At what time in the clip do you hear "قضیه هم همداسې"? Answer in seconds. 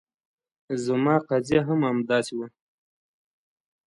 1.29-2.33